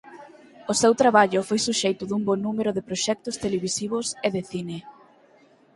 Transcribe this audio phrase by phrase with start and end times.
[0.71, 4.77] O seu traballo foi suxeito dun bo número de proxectos televisivos e de cine.